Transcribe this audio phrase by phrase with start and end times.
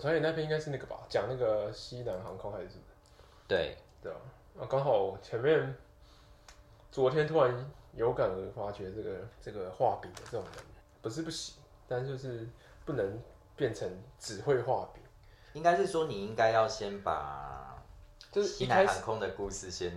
[0.00, 2.82] 我猜你那篇应该是那个吧，讲那个西南航空还是什么？
[3.46, 4.16] 对，对啊，
[4.58, 5.76] 啊，刚好前面
[6.90, 10.64] 昨天突然有感而发，觉这个这个画饼的这种人
[11.02, 12.48] 不是不行，但就是
[12.86, 13.22] 不能
[13.54, 13.86] 变成
[14.18, 15.02] 只会画饼。
[15.52, 17.76] 应该是说你应该要先把
[18.32, 19.92] 就是西南航空的故事先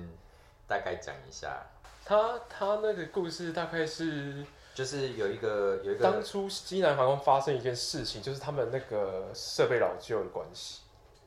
[0.68, 1.66] 大概讲一下，
[2.04, 10.82] 他他那个故事大概是就是有一个有一个当初西南航空发生一件事情，就是他们那个设备老旧的关系，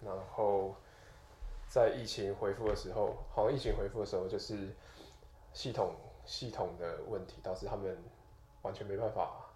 [0.04, 0.74] 然后
[1.68, 4.74] 在疫情恢复的时候，好像疫情恢复的时候，就是
[5.52, 7.96] 系统系统的问题，导致他们
[8.62, 9.46] 完全没办法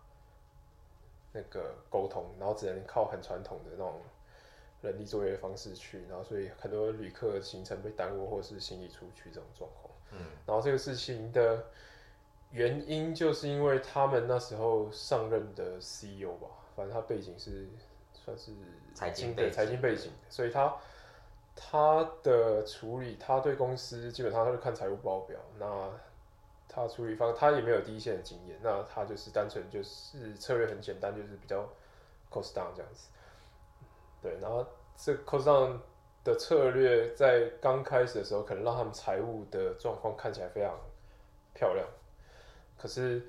[1.33, 4.01] 那个沟通，然后只能靠很传统的那种
[4.83, 9.93] 人力作业的方式去，然后所以很多旅客行程被耽误，或是行李出去这种状况。
[10.13, 11.65] 嗯，然后这个事情的
[12.51, 17.69] 原因，就是因为他们那时候上任的 CEO 吧，反正他背景是
[18.13, 18.53] 算是
[18.95, 20.77] 财经的财经背景，所以他
[21.55, 25.91] 他的处理，他对公司基本上他就看财务报表，那
[26.69, 31.69] 他处理方他也没有第一线的经验，那他就是单纯就是策略很简单，就是比较
[32.31, 33.09] cost down 这样子，
[34.23, 35.79] 对，然后这 cost down
[36.25, 40.79] 的策略在刚开始的时候，可能让他们财务的状况看起来非常
[41.55, 41.87] 漂亮，
[42.81, 43.27] 可是，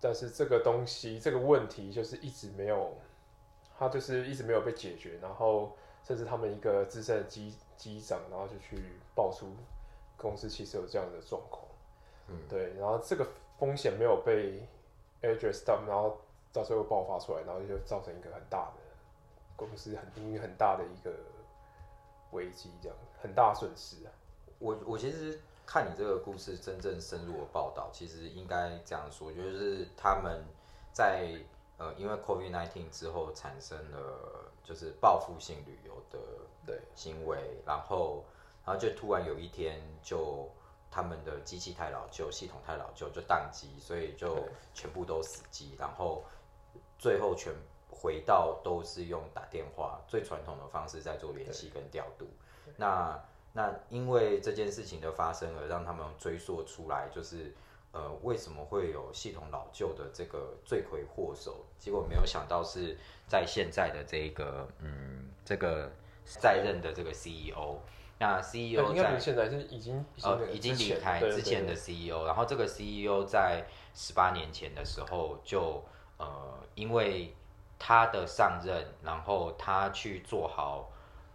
[0.00, 2.96] 但是这个东西这个问题就是一直没有，
[3.76, 8.80] 他就是一直没有被解决，然后甚至他们一个资深的机机长，然后就去
[9.16, 9.48] 爆出
[10.16, 11.64] 公司其实有这样的状况，
[12.28, 13.26] 嗯，对，然后这个
[13.58, 14.66] 风险没有被
[15.22, 16.20] address 到，然后
[16.52, 18.80] 到最后爆发出来，然后就造成一个很大的
[19.56, 21.12] 公司很因为很大的一个
[22.30, 24.12] 危机，这样很大损失啊。
[24.60, 30.44] 我我其实看你这个故事真正深入的报道，其实应该这样说，就是他们
[30.92, 31.38] 在
[31.78, 36.18] 呃因为 COVID nineteen 之后产生了就是报复性旅游的
[36.66, 36.80] 对。
[36.94, 38.24] 行为，然后
[38.64, 40.48] 然后就突然有一天就
[40.90, 44.38] 他们的机器太老旧，系统太老旧就宕机，所以就
[44.72, 46.24] 全部都死机，然后
[46.98, 47.52] 最后全
[47.90, 52.28] 回到都是用打电话最传统的方式在做联系跟调度。
[52.76, 53.20] 那
[53.56, 57.54] 那因为这件事情的发生而让他们追溯出来，就是
[57.92, 61.64] 呃为什么会有系统老旧的这个罪魁祸首？
[61.78, 62.98] 结果没有想到是
[63.28, 65.88] 在现在的这个嗯这个
[66.24, 67.76] 在任的这个 CEO，
[68.18, 75.80] 那 CEO 应该在现在，是已经呃，已经离开之前的 CEO，然后这个 CEO 在十八年前的时候就
[76.18, 77.32] 呃，因为
[77.78, 80.90] 他的上任，然后他去做好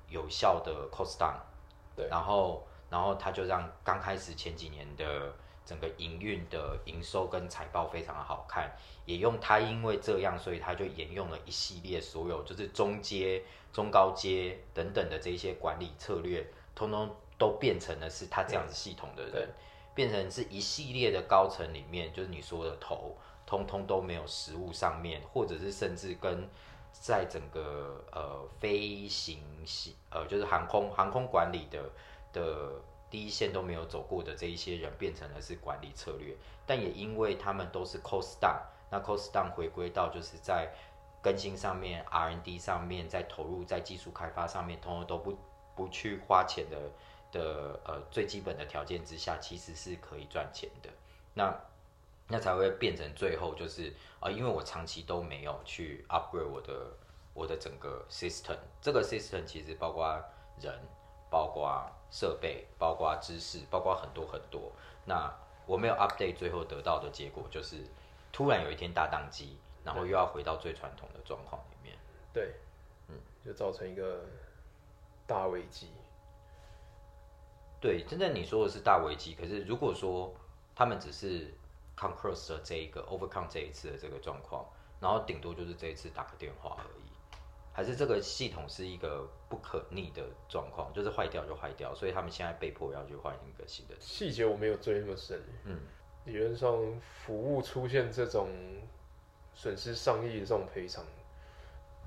[0.10, 1.38] 有效的 cost down，
[2.00, 2.08] 对。
[2.10, 5.34] 然后然后他就让刚开始前几年的
[5.66, 8.72] 整个营运的营收跟财报非常的好看，
[9.06, 19.42] 也用他因为这样，所以他就沿用了一系列所有就是中阶、中高阶等等的这一些管理策略，通通都变成了是他这样子系统的对。
[19.42, 19.50] 人，
[19.94, 26.50] 变成是一系列的高层里面，就是你说的头，通通都没有实物上面，或者是甚至跟
[26.92, 31.90] 在整个呃飞行系呃就是航空航空管理的
[32.34, 32.72] 的
[33.10, 36.36] 第一线都没有走过的这一些人，变成了是管理策略，
[36.66, 38.62] 但也因为他们都是 cost down，
[38.92, 40.72] 那 cost down 回归到就是在
[41.22, 45.36] 更新上面、R&D 上面，在投入在技术开发上面，通通都不
[45.76, 46.78] 不去花钱的
[47.32, 50.90] 的呃最基本的条件之下，其实是可以赚钱的。
[51.34, 51.52] 那
[52.30, 53.92] 那才会变成最后就是
[54.22, 56.92] 啊、因为我长期都没有去 upgrade 我的
[57.34, 60.06] 我的整个 system，这个 system 其实包括
[60.62, 60.78] 人，
[61.30, 64.72] 包括设备，包括知识，包括很多很多。
[65.06, 65.34] 那
[65.66, 67.78] 我没有 update，最后得到的结果就是
[68.32, 71.98] 突然有一天大宕机，然后又要回到最传统的状况里面。
[72.34, 72.54] 对，
[73.08, 73.16] 嗯，
[73.46, 74.26] 就造成一个
[75.26, 75.88] 大危机。
[77.80, 80.36] 对，真正你说的是大危机，可是如果说
[80.76, 81.54] 他们只是
[82.00, 84.66] conquer 了这一个 overcome 这一次的这个状况，
[85.02, 87.12] 然后顶多就是这一次打个电话而已，
[87.74, 93.96] 还是这个系统是一个不可逆的状况，就是坏掉就坏掉，所以他们现在被迫要去换一个新的。
[94.00, 95.78] 细节我没有追那么深，嗯，
[96.24, 98.48] 理论上服务出现这种
[99.54, 101.04] 损失上亿的这种赔偿，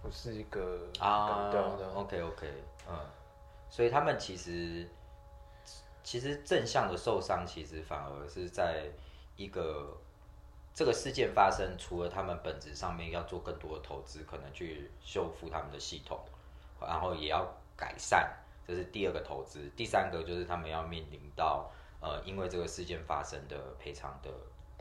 [0.03, 2.51] 不是一个啊对啊对啊，OK OK，
[2.89, 2.99] 嗯，
[3.69, 4.89] 所以他们其实
[6.03, 8.91] 其实正向的受伤，其实反而是在
[9.37, 9.97] 一个
[10.75, 16.19] 这个事件发生，除了他们本质上面要做更多的投资，可能去修复他们的系统，
[16.81, 17.47] 然后也要
[17.77, 18.31] 改善，
[18.67, 19.71] 这是第二个投资。
[19.77, 21.71] 第三个就是他们要面临到
[22.01, 24.31] 呃，因为这个事件发生的赔偿的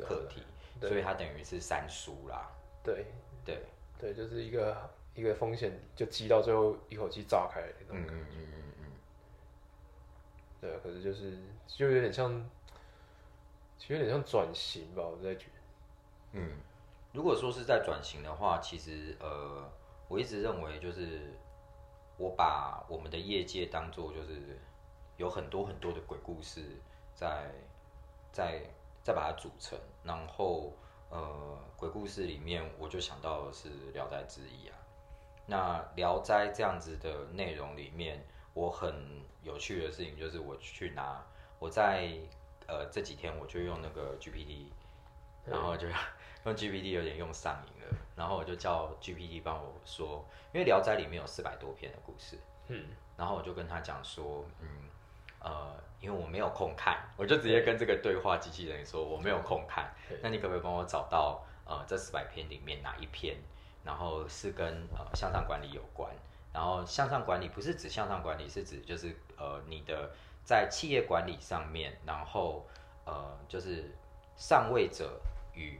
[0.03, 0.42] 课题，
[0.80, 2.50] 所以它等于是三输啦。
[2.83, 3.06] 对
[3.45, 3.62] 对，
[4.00, 8.24] 对，就是一个一个风险就积到最后一口气炸开那种嗯感觉。
[8.24, 8.92] 嗯嗯嗯
[10.62, 11.38] 对啊，可是就是
[11.68, 12.50] 就有点像，
[13.81, 15.54] 其实有点像转型吧，我在觉得。
[16.33, 16.51] 嗯，
[17.12, 19.68] 如果说是在转型的话，其实呃，
[20.07, 21.33] 我一直认为就是
[22.16, 24.60] 我把我们的业界当做就是
[25.18, 26.62] 有很多很多的鬼故事
[27.16, 27.51] 在
[28.31, 28.62] 在
[29.01, 30.72] 在把它组成，然后
[31.10, 34.77] 呃，鬼故事里面我就想到的是《聊斋志异》啊。
[35.48, 38.24] 那《聊斋》这样子的内容里面，
[38.54, 41.25] 我很有趣的事情就是我去拿
[41.57, 42.12] 我在
[42.68, 44.68] 呃这几天我就用那个 GPT，
[45.46, 45.88] 然后就
[46.46, 52.38] 用 GPT 有点用上瘾了，然后我就叫 GPT 帮我说，因为《聊斋》里面有四百多篇的故事，
[52.68, 52.88] 嗯，
[53.18, 54.68] 然后我就跟他讲说，嗯，
[55.40, 63.38] 呃，因为我没有空看，我就直接跟这个对话机器人说我没有空看，那你可不可以帮我找到呃这四百篇里面哪一篇，
[63.84, 66.12] 然后是跟呃向上管理有关？
[66.54, 70.12] 然后向上管理不是指向上管理，是指就是呃你的
[70.51, 72.68] 在企业管理上面，然后
[73.06, 73.89] 呃就是
[74.36, 75.18] 上位者
[75.53, 75.80] 与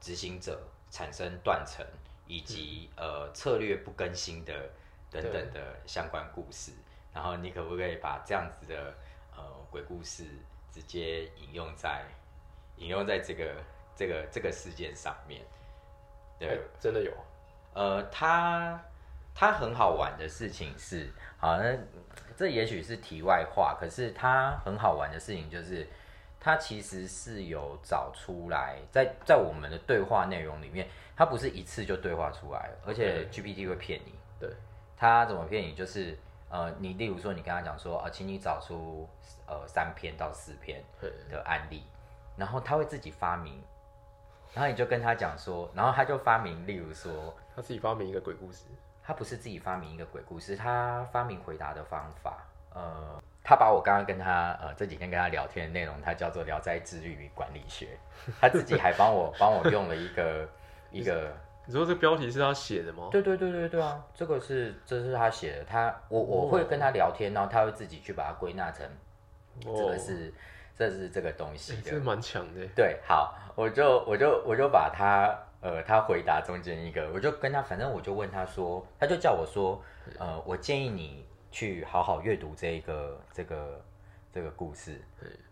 [0.00, 1.84] 执行者产生断层，
[2.26, 4.70] 以及、呃策略不更新的
[5.10, 6.72] 等等的相关故事。
[7.12, 8.94] 然后你可不可以把这样子的
[9.36, 10.24] 呃鬼故事
[10.72, 12.02] 直接引用在
[12.78, 13.62] 引用在这个
[13.94, 15.44] 这个这个事件上面？
[16.38, 17.12] 对，哎真的有。
[17.74, 18.82] 呃，它
[19.40, 21.08] 它很好玩的事情是，
[21.38, 21.78] 好，那
[22.36, 25.86] 这也许是题外话，可是它很好玩的事情就是，
[26.40, 34.12] 它其实是有找出来，在在我们的对话内容里面，它不是一次就对话出来，而且 GPT 会骗你。
[34.40, 34.50] 对，
[34.96, 35.72] 它怎么骗你？
[35.72, 36.18] 就是
[36.48, 39.08] 呃，你例如说，你跟他讲说，啊，请你找出
[39.46, 40.82] 呃三篇到四篇
[41.30, 41.84] 的案例，
[42.36, 43.62] 然后他会自己发明，
[44.52, 47.32] 然后你就跟他讲说，然后他就发明，例如说。
[47.54, 48.66] 他自己发明一个鬼故事。
[49.08, 52.44] 他不是自己发明一个鬼故事，他发明回答的方法。
[52.74, 57.98] 呃，他把我刚刚跟他呃这几天跟他聊天的内容，他叫做《聊斋志异与管理学》，
[58.38, 60.46] 他自己还帮我 帮我用了一个
[60.90, 61.32] 一个，
[61.64, 63.08] 你说这标题是他写的吗？
[63.10, 68.86] 对对对对对啊，这个是这是他写的，他我我会跟他聊天，然后他会自己去把它归纳成
[69.62, 70.30] 这哦个是
[70.76, 72.60] 这是这个东西的，蛮强的。
[72.76, 79.82] 对，好，我就我就我就把他呃，他回答中间一个，我就跟他，反正我就问他说，他就叫我说，
[80.18, 83.84] 呃，我建议你去好好阅读这一个这个
[84.32, 85.02] 这个故事，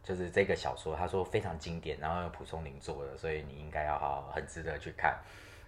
[0.02, 5.18] 就是这个小说，他说非常经典，然后有蒲松龄做的，所以你应该要好好很值得去看。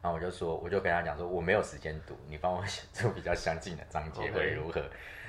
[0.00, 4.80] 然后我就说，我就跟他讲说，我没有时间读，你帮我写出比较相近的章节会如何？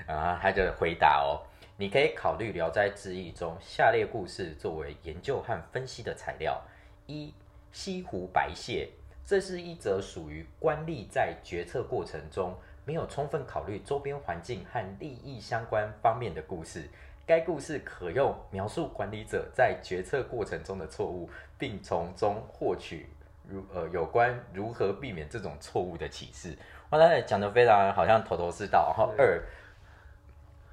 [0.06, 1.41] 然后他就回答哦，
[1.77, 6.61] 你可以考虑《聊斋志异》中下列故事作为研究和分析的材料：
[7.07, 7.33] 一、
[7.71, 8.88] 西湖白蟹，
[9.30, 12.52] 这是一则属于官吏在决策过程中
[12.84, 16.90] 没有充分考虑周边环境和利益相关方面的故事。
[17.28, 21.30] 该故事可用描述管理者在决策过程中的错误，
[21.60, 23.08] 并从中获取
[23.48, 26.58] 如呃有关如何避免这种错误的启示。
[26.90, 28.88] 哇，他讲的非常好像头头是道。
[28.88, 29.44] 然后二，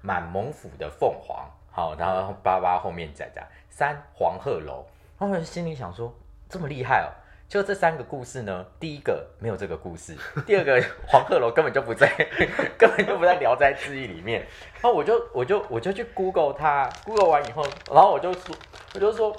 [0.00, 4.86] 满蒙府的凤凰，好，然后八八后面再讲三黄鹤楼。
[5.18, 6.10] 然后心里想说，
[6.48, 7.12] 这么厉害哦！
[7.48, 12.08] 就这三个故事呢，第一个没有这个故事，第二个 黄鹤楼根本就不在，
[12.76, 14.40] 根本就不在《聊斋志异》里面。
[14.74, 18.56] 然后我就我就我就去 Google 它，Google 完以后，然后我就说
[18.94, 19.34] 我就说，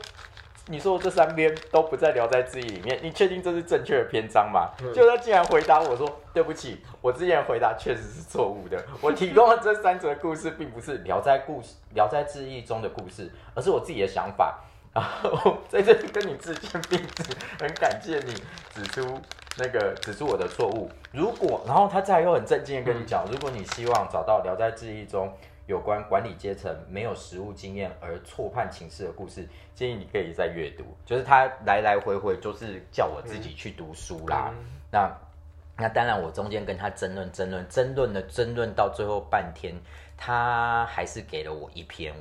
[0.68, 4.70] 你说这三篇都不在《聊斋志异》里面，你确定这是正确的篇章吗？
[4.94, 14.64] 就他竟然回答我说，对不起，我之前的回答确实是错误的，我提供的这三则故事并不是《聊斋故事》《聊斋志异》中的故事，而是我自己的想法。
[14.98, 15.06] 然
[15.38, 17.24] 后在这里跟你致敬并指，
[17.60, 18.34] 很感谢你
[18.74, 19.20] 指出
[19.58, 20.90] 那个指出我的错误。
[21.12, 25.32] 如果，然后他再又很正经的跟你讲，如果你希望找到《聊斋志异》中
[25.68, 30.84] 有关管理阶层没有实务经验而错判情势的故事，建议你可以再阅读。
[31.06, 34.52] 就是他来来回回就是叫我自己去读书啦。
[34.92, 35.12] 那
[35.78, 39.76] 那当然，我中间跟他争论、争论、争论的争论到最后半天，
[40.18, 42.16] 他还是给了我一篇。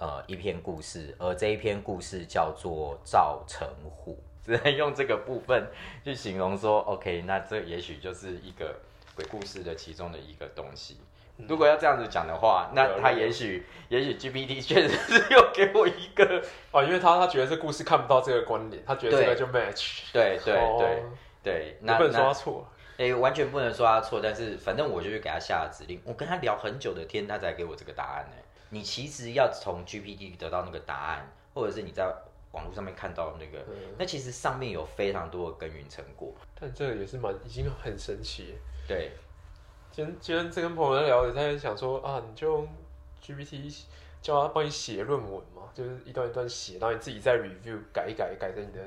[0.00, 5.66] 呃，一篇故事，而这一篇故事叫做赵成虎，只能用这个部分
[6.02, 8.74] 去形容说，OK，那这也许就是一个
[9.14, 10.98] 鬼故事的其中的一个东西。
[11.46, 20.04] 如果要这样子讲的话，那他也许，也许 GPT 确实是有给我一个哦，因为他他觉得这故事看不到这个观点，他觉得这个就 match。
[20.14, 21.02] 对对哦对
[21.42, 22.66] 对，那不能说他错。
[22.96, 28.36] 诶、完全不能说他错，但是反正我就去给他下了指令，我跟他聊很久的天，他才给我这个答案呢。
[28.70, 32.04] 你其实要从 GPT 得到那个答案，或者是你在
[32.52, 36.32] 网络上面看到那个，嗯那其实上面有非常多的耕耘成果。
[36.58, 38.54] 但这个也是蛮已经很神奇。
[38.88, 39.12] 对，
[39.92, 42.68] 今天今天在跟朋友在聊，也在想说啊，你就用
[43.22, 43.84] GPT
[44.22, 48.82] 叫他帮你写论文嘛，就是一段一段写，然后你自己再 review 改一改，改成你的，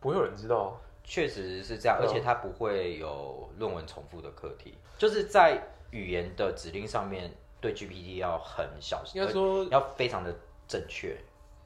[0.00, 0.80] 不会有人知道。
[1.06, 7.30] 确实是这样，而且它不会有论文重复的课题，就是在语言的指令上面
[7.64, 10.34] 对 GPT 要很小心，应该说呃要非常的
[10.68, 11.16] 正确。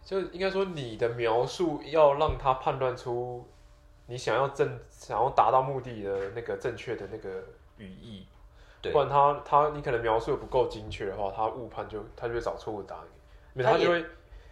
[0.04, 3.44] 就应该说你的描述要让他判断出
[4.06, 7.42] 你想要正想要达到目的的那个正确的那个
[7.78, 8.28] 语义，
[8.80, 13.04] 对不然他他你可能描述的不够精确的话，他误判就他就会找错误答案，
[13.64, 14.04] 他就会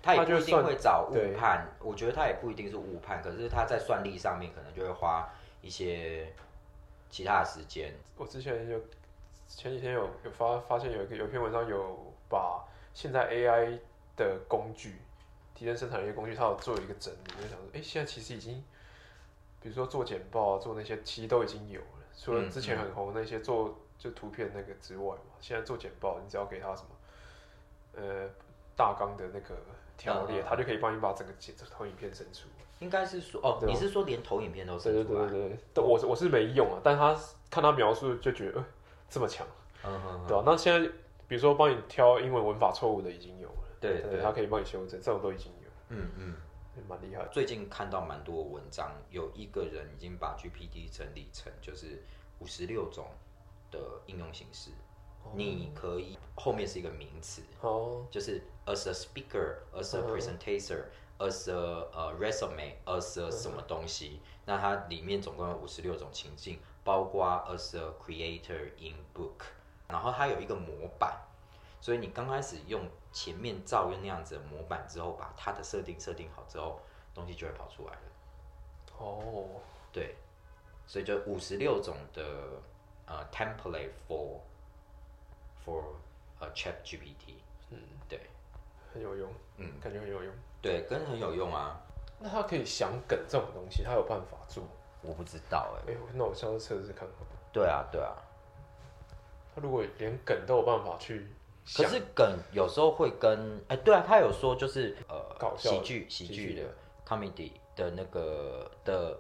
[0.03, 6.35] 他也不一定他就算会找误判，我觉得他也不一定是误判，可是他在算力上面可能就会花一些
[7.09, 7.95] 其他的时间。
[8.17, 8.79] 我之前有
[9.49, 13.79] 前几天有有发发现有一个有一篇文章有把现在 AI
[14.17, 14.97] 的工具
[15.55, 18.63] 提升生产力的工具，它有做一个整理，我就想说，哎、现在其实已经，
[19.61, 21.87] 比如说做简报啊，做那些其实都已经有了，
[22.17, 28.29] 除了嗯之前很红那些做就图片那个之外嘛，现在做简报，你只要给他什么，呃，
[28.77, 29.57] 大纲的那个
[29.97, 32.49] 条列，他就可以帮你把整个剪投影片生出。
[32.79, 35.31] 应该是说哦，你是说连投影片都对对生出来？
[35.31, 37.15] 对对对，但我是我是没用啊，但他
[37.51, 38.65] 看他描述就觉得，呃，
[39.09, 39.47] 这么强。
[39.85, 40.89] 嗯哼哼，对啊，那现在
[41.29, 46.37] 比如说帮你挑英文文法错误的已经有了，对对它可以帮你修正，这种都已经有，嗯嗯。
[46.87, 47.29] 蛮厉害的。
[47.29, 52.03] 最近看到蛮多文章，有一个人已经把 GPT 整理成就是
[52.39, 53.07] 五十六种
[53.71, 54.71] 的应用形式。
[55.35, 60.85] 你可以后面是一个名词，哦，就是 as a speaker, as a presenter,
[61.19, 64.21] as a 呃 resume, as a 什么东西。
[64.45, 69.45] 那它里面总共有五十六种情境，包括 as a creator in book，
[69.89, 71.21] 然后它有一个模板，
[71.81, 76.81] 所以你刚开始用前面照用那样子的模板之后，把它的设定设定好之后，
[77.13, 78.01] 东西就会跑出来了。
[78.99, 79.61] 哦，
[79.93, 80.15] 对，
[80.87, 82.23] 所以就五十六种的
[83.07, 84.39] 呃 template for
[85.65, 85.83] for
[86.39, 87.35] 呃 Chat GPT，
[87.71, 87.79] 嗯，
[88.09, 88.21] 对
[88.95, 90.33] 很有用，嗯，感觉很有用。
[90.63, 91.81] 对，跟很有用啊。
[92.21, 94.63] 那他可以想梗这种东西，他有办法做。
[95.07, 97.27] 我不知道哎、哎、那我下次测试看看。
[97.53, 98.13] 对啊，对啊。
[99.55, 101.27] 他如果连梗都有办法去，
[101.75, 106.75] 可是梗有时候会跟哎、对啊，他有说就是呃搞笑喜剧喜剧的
[107.07, 109.17] comedy 的那个的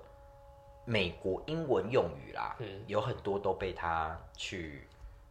[0.84, 4.86] 美国英文用语啦，嗯有很多都被他去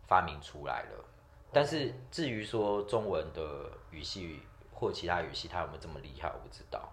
[0.07, 1.05] 发明出来了。
[1.51, 4.41] 但是至于说中文的语系
[4.73, 6.91] 或其他语系，他有没有这么厉害，我不知道。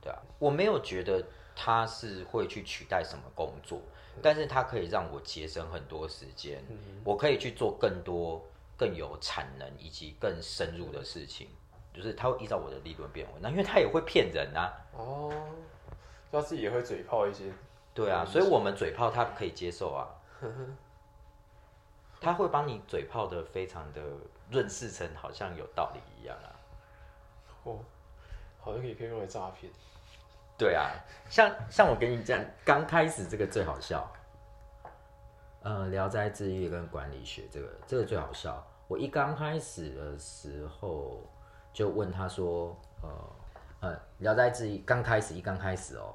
[0.00, 1.22] 对啊，我没有觉得
[1.56, 3.80] 它是会去取代什么工作，
[4.22, 6.62] 但是它可以让我节省很多时间，
[7.02, 8.44] 我可以去做更多
[8.76, 11.48] 更有产能以及更深入的事情。
[11.94, 14.70] 就是它会依照我的利润变为，那因为它也会骗人啊。
[14.92, 15.32] 哦，
[16.30, 17.50] 他自己也会嘴炮一些。
[17.94, 20.04] 对啊，所以我们嘴炮他可以接受啊，
[22.20, 24.02] 他会帮你嘴炮的非常的
[24.50, 26.52] 润饰成好像有道理一样啊。
[27.64, 27.78] 哦，
[28.60, 29.72] 好像也可以用来诈骗。
[30.58, 30.90] 对啊，
[31.28, 34.10] 像像我跟你讲，刚开始这个最好笑。
[35.62, 38.64] 呃，《聊斋志异》跟管理学这个这个最好笑。
[38.88, 41.20] 我一刚开始的时候
[41.72, 43.10] 就问他说，呃
[43.80, 46.14] 呃，《聊斋志异》刚开始一刚开始哦，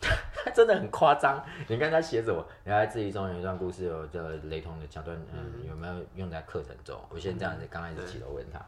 [0.00, 1.44] 他 真的很夸张。
[1.68, 6.98] 你看他写什么，《聊斋志异》中有一段故事有这个雷同的桥段，嗯，有没有用在课程中？
[7.10, 8.58] 我先这样子刚开始起头问他。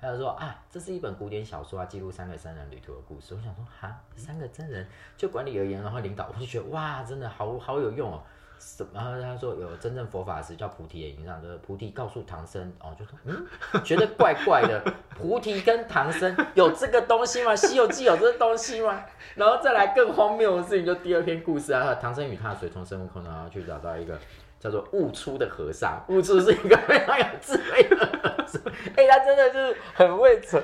[0.00, 3.34] 还有说啊，这是一本古典小说啊，记录三个真人旅途的故事。
[3.34, 4.86] 我想说，哈，三个真人
[5.16, 8.22] 就管理而言，然后领导，我就觉得哇，真的好好有用哦。
[8.60, 13.46] 什然后他说有真正佛法时叫菩提的影响，就是菩提告诉唐僧，哦，就说嗯，
[13.84, 14.82] 觉得怪怪的，
[15.16, 17.52] 菩提跟唐僧有这个东西吗？
[17.56, 19.04] 《西游记》有这个东西吗？
[19.36, 24.18] 然后再来更荒谬的事情，就第二篇故事啊，唐僧与他的随从孙悟空，然后去找到一个
[24.60, 28.60] 叫做悟出的和尚，悟出是一个非常有智慧的和尚，
[28.96, 30.60] 哎、他真的就是很会扯，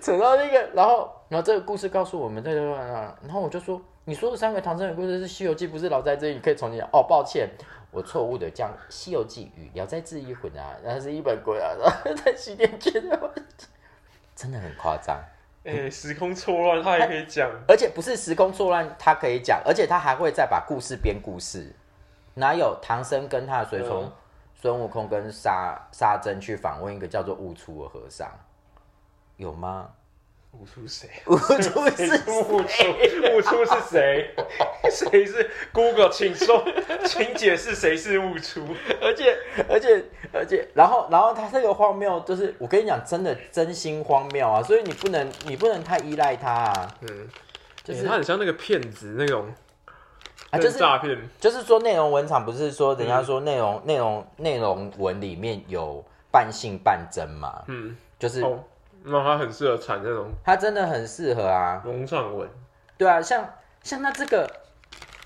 [0.00, 6.88] 扯到那个，然后，然后这个故事告诉我们，对对对，然后我就说，你说的三个唐僧的故事是《西游记》，不是《老斋志异》，你可以重新讲。
[6.92, 7.48] 哦，抱歉，
[7.90, 13.34] 我错误的将《西游记》与《聊斋志异》混啊，然后是一本鬼啊，然 后在西天觉得
[14.36, 15.18] 真的很夸张。
[15.64, 17.50] 哎、时空错乱，他也可以讲。
[17.66, 21.74] 而且不是时空错乱，他可以讲，而且他还会再把故事编故事。
[22.38, 24.12] 哪有唐僧跟他的随从嗯
[24.54, 28.30] 孙悟空跟沙沙僧去访问一个叫做悟出的和尚？
[29.36, 29.90] 有吗？
[30.52, 31.08] 悟出谁？
[31.26, 33.36] 悟出谁是是悟出？
[33.36, 34.34] 悟出是谁？
[34.90, 36.08] 谁是 Google？
[36.08, 36.64] 请说，
[37.04, 38.66] 请解释谁是悟出？
[39.02, 39.36] 而且
[39.68, 40.02] 而且
[40.32, 44.62] 而且，然后然后他这个荒谬，就是我跟你讲，真的真心荒谬啊！
[44.62, 47.28] 所以你不能你不能太依赖他啊，嗯，
[47.84, 49.52] 就就是是他很像那个骗子那种，
[50.50, 51.18] 啊，就是诈骗。
[51.40, 58.58] 就是说内容文场不是说人家说内容内容内容文里面有半信半真嘛，嗯，就是哦，
[59.02, 62.48] 那他很适合产这种他真的很适合啊，龙上文。
[62.98, 63.44] 对啊，像
[63.82, 64.50] 像那这个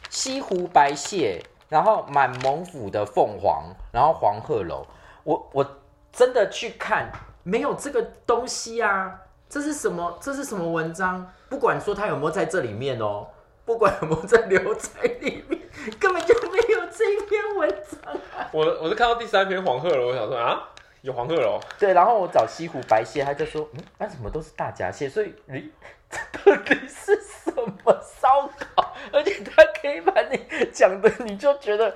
[0.08, 4.86] 西湖白蟹，然后满蒙府的凤凰，然后黄鹤楼，
[5.24, 5.66] 我我
[6.12, 7.10] 真的去看，
[7.42, 9.20] 没有这个东西啊！
[9.48, 10.18] 这是什么？
[10.20, 11.24] 这是什么文章？
[11.48, 13.26] 不管说它有没有在这里面哦，
[13.70, 15.60] 不管有没有在留在里面，
[16.00, 18.20] 根本就没有这一篇文章。
[18.50, 20.68] 我我是看到第三篇黄鹤楼，我想说啊，
[21.02, 25.08] 有黄鹤楼，对，然后我找西湖白蟹，他就说，嗯，那怎么都是大闸蟹？
[25.08, 25.70] 所以你
[26.10, 26.18] 这
[26.52, 27.52] 到底是什
[27.84, 28.92] 么烧烤？
[29.12, 30.36] 而且他可以把你
[30.72, 31.94] 讲的，你就觉得，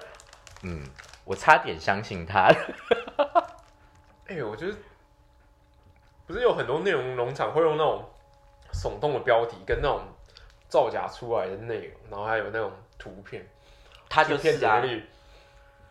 [0.62, 0.80] 嗯，
[1.24, 2.56] 我差点相信他了。
[4.30, 4.74] 哎、我觉得
[6.24, 8.04] 不是有很多内容农场会用那种
[8.72, 10.02] 耸动的标题跟那种
[10.68, 13.46] 造假出来的内容，然后还有那种图片，
[14.08, 14.80] 他就骗是啊。
[14.80, 15.04] 点，率。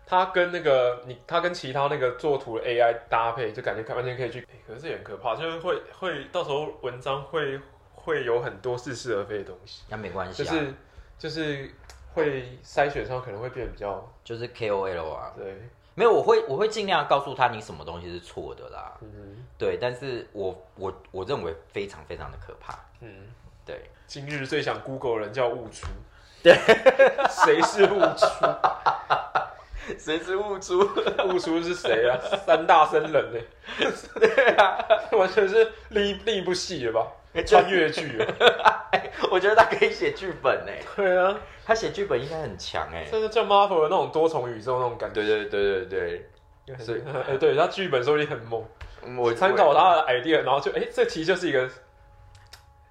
[0.05, 4.39] 它跟那个你，它跟其他那个做图的 AI 搭配，就感觉完全可以去。
[4.41, 7.59] 欸可是也很可怕，就是会会到时候文章会
[7.95, 10.73] 会有很多似是而非的东西，那没关系啊，就是
[11.17, 11.71] 就是
[12.13, 15.55] 会筛选上可能会变得比较就是 KOL 啊，对，
[15.95, 23.09] 没有，我会我会尽量告诉他你什么东西是错的啦，嗯对，但是我我我认为非常非常的可怕，嗯。
[23.65, 25.88] 对，今日最想 Google 的人叫悟出，
[26.43, 26.53] 对，
[27.29, 28.25] 谁是悟出？
[29.98, 30.79] 谁是悟出？
[31.25, 32.17] 悟出是谁啊？
[32.46, 33.39] 三大僧人呢？
[34.20, 34.77] 对啊，
[35.12, 37.08] 完全是另一另一部戏了吧？
[37.46, 38.25] 穿越剧了。
[39.32, 45.22] 我觉得他可以写剧本呢，对啊，他写剧本应该很强哎，这个叫 Marvel 的那种多重宇宙那种感觉。
[45.22, 46.29] 对对对对对。
[46.79, 48.63] 所以，哎，对他剧本说不定很猛，
[49.17, 51.70] 我参考他的 idea，然后就哎，这题就是一个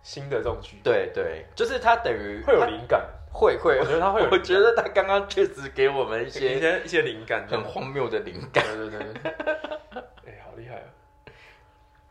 [0.02, 3.02] 新的这种剧，对对，就是他等于会有灵感。
[3.34, 9.32] 会会，我觉得他会有我觉得他刚刚确实给我们一一些些一些灵感，很荒谬的灵感，对对对，
[10.26, 10.84] 哎，好厉害啊！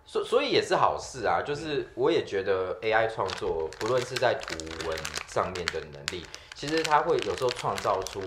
[0.03, 1.43] 所所以也是好事啊。
[1.45, 6.25] 就是我也觉得 AI 创作，不论是在图文上面的能力，
[6.55, 8.19] 其实它会有时候创造出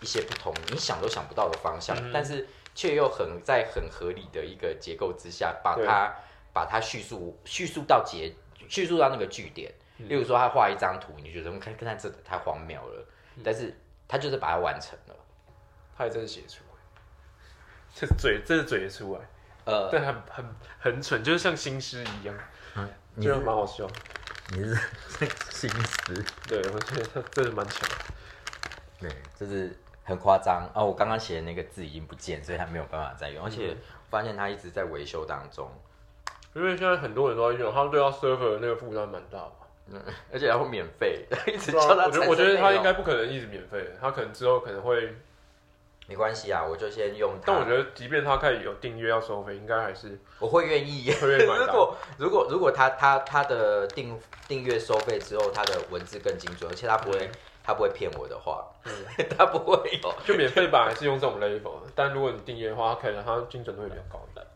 [0.00, 2.10] 一些不同你想都想不到的方向，嗯。
[2.10, 6.14] 但是却又很在很合理的一个结构之下，把它
[6.54, 8.32] 把它叙述叙述到结
[8.68, 9.72] 叙述到那个据点。
[10.08, 13.06] 例如说，他画一张图，你觉得看看这太荒谬了，
[13.44, 13.76] 但是
[14.08, 15.14] 他就是把它完成了。
[15.94, 16.80] 他还真的写出来，
[17.94, 19.20] 这嘴真的嘴得出来，
[19.66, 22.34] 呃，但很很很蠢，就是像新诗一样，
[23.14, 23.86] 你觉得蛮好笑。
[24.52, 24.74] 你是
[25.52, 27.86] 心思，对，我觉得他真的蛮强。
[27.90, 27.96] 的。
[29.00, 30.66] 对，就是很夸张。
[30.74, 30.86] 哦。
[30.86, 33.76] 我刚刚写的那个字已经不见，所以他没有办法再用，而且
[34.08, 35.70] 发现他一直在维修当中，
[36.54, 39.38] 因为现在很多人都在用，他们对他 server 的那个负担蛮大
[39.92, 40.00] 嗯。
[40.32, 45.14] 而且还会免费， 一直叫他我觉得我觉得他应该不可能一直免费，他可能之后可能会，
[46.08, 47.52] 没关系啊，我就先用它。
[47.52, 51.10] 但我觉得即便他开始有订阅要收费，应该还是我会愿意。
[51.12, 57.30] 会愿意 如果如果如果他他他的订订阅收费之后，他的文字更精准，而且他不会、
[57.62, 58.92] 他不会骗我的话，嗯
[59.38, 60.14] 他不会有。
[60.24, 64.46] 就免费版还是用这种 level，但如果你订阅的话，可能他精准度会比较高一点。